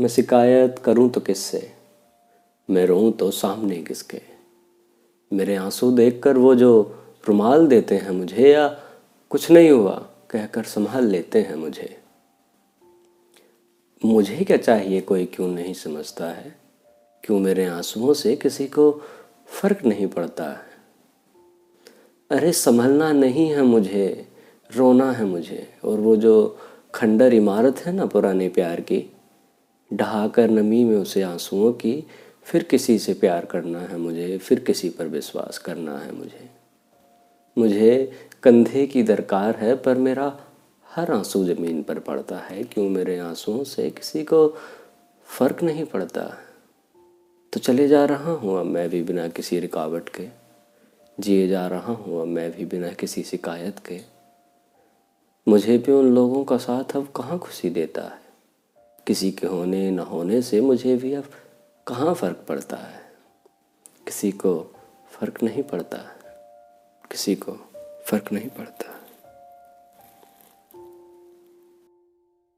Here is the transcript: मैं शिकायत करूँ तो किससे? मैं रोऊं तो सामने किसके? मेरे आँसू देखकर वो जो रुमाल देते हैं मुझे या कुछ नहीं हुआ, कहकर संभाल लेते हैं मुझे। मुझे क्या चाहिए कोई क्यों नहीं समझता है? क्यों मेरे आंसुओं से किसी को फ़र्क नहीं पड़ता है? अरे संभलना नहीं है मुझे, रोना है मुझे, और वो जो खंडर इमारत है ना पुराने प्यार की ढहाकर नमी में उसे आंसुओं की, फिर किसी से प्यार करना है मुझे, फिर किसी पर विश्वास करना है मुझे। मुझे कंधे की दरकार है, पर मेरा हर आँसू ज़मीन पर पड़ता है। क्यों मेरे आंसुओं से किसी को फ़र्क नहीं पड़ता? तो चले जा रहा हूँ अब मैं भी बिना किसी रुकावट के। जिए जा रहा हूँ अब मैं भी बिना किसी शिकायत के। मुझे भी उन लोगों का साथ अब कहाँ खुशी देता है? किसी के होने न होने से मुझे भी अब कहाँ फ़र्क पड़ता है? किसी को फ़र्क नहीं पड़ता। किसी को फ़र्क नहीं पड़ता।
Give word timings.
मैं 0.00 0.08
शिकायत 0.08 0.78
करूँ 0.78 1.10
तो 1.10 1.20
किससे? 1.20 1.72
मैं 2.70 2.86
रोऊं 2.86 3.12
तो 3.12 3.30
सामने 3.30 3.76
किसके? 3.76 4.20
मेरे 5.32 5.56
आँसू 5.56 5.90
देखकर 5.90 6.38
वो 6.38 6.54
जो 6.54 6.96
रुमाल 7.28 7.66
देते 7.66 7.94
हैं 7.94 8.10
मुझे 8.10 8.52
या 8.52 8.68
कुछ 9.30 9.50
नहीं 9.50 9.70
हुआ, 9.70 10.06
कहकर 10.30 10.62
संभाल 10.62 11.06
लेते 11.06 11.40
हैं 11.40 11.54
मुझे। 11.54 12.00
मुझे 14.04 14.36
क्या 14.36 14.56
चाहिए 14.56 15.00
कोई 15.00 15.26
क्यों 15.26 15.48
नहीं 15.48 15.74
समझता 15.74 16.26
है? 16.26 16.54
क्यों 17.24 17.40
मेरे 17.40 17.64
आंसुओं 17.64 18.14
से 18.14 18.36
किसी 18.36 18.66
को 18.66 19.02
फ़र्क 19.46 19.84
नहीं 19.84 20.06
पड़ता 20.06 20.44
है? 20.44 20.66
अरे 22.30 22.52
संभलना 22.52 23.12
नहीं 23.12 23.48
है 23.48 23.62
मुझे, 23.62 24.28
रोना 24.76 25.12
है 25.12 25.24
मुझे, 25.24 25.74
और 25.84 25.98
वो 25.98 26.16
जो 26.16 26.58
खंडर 26.94 27.34
इमारत 27.34 27.76
है 27.78 27.92
ना 27.92 28.06
पुराने 28.06 28.48
प्यार 28.48 28.80
की 28.80 29.12
ढहाकर 29.94 30.50
नमी 30.50 30.84
में 30.84 30.96
उसे 30.96 31.22
आंसुओं 31.22 31.72
की, 31.72 32.04
फिर 32.44 32.62
किसी 32.62 32.98
से 32.98 33.14
प्यार 33.14 33.44
करना 33.44 33.80
है 33.80 33.96
मुझे, 33.96 34.38
फिर 34.38 34.60
किसी 34.60 34.88
पर 34.90 35.06
विश्वास 35.06 35.58
करना 35.58 35.98
है 35.98 36.12
मुझे। 36.12 36.50
मुझे 37.58 38.12
कंधे 38.42 38.86
की 38.86 39.02
दरकार 39.02 39.56
है, 39.56 39.76
पर 39.76 39.94
मेरा 39.94 40.40
हर 40.88 41.12
आँसू 41.12 41.44
ज़मीन 41.44 41.82
पर 41.82 41.98
पड़ता 41.98 42.36
है। 42.36 42.64
क्यों 42.64 42.88
मेरे 42.88 43.18
आंसुओं 43.18 43.64
से 43.64 43.90
किसी 43.90 44.24
को 44.24 44.56
फ़र्क 45.26 45.62
नहीं 45.62 45.84
पड़ता? 45.84 46.38
तो 47.52 47.60
चले 47.60 47.88
जा 47.88 48.04
रहा 48.04 48.32
हूँ 48.32 48.60
अब 48.60 48.66
मैं 48.66 48.88
भी 48.88 49.02
बिना 49.02 49.28
किसी 49.28 49.60
रुकावट 49.60 50.08
के। 50.08 50.28
जिए 51.20 51.48
जा 51.48 51.66
रहा 51.66 51.92
हूँ 51.92 52.20
अब 52.20 52.26
मैं 52.26 52.52
भी 52.52 52.64
बिना 52.64 52.88
किसी 52.88 53.22
शिकायत 53.22 53.78
के। 53.78 54.00
मुझे 55.48 55.78
भी 55.78 55.92
उन 55.92 56.14
लोगों 56.14 56.44
का 56.44 56.56
साथ 56.56 56.96
अब 56.96 57.08
कहाँ 57.16 57.38
खुशी 57.38 57.70
देता 57.70 58.02
है? 58.02 58.25
किसी 59.06 59.32
के 59.32 59.46
होने 59.46 59.90
न 59.90 59.98
होने 59.98 60.42
से 60.42 60.60
मुझे 60.60 60.96
भी 60.96 61.14
अब 61.14 61.24
कहाँ 61.86 62.14
फ़र्क 62.14 62.44
पड़ता 62.48 62.76
है? 62.76 63.12
किसी 64.06 64.32
को 64.32 64.74
फ़र्क 65.10 65.42
नहीं 65.42 65.62
पड़ता। 65.62 65.98
किसी 67.10 67.34
को 67.34 67.52
फ़र्क 68.06 68.32
नहीं 68.32 68.48
पड़ता। 68.48 69.05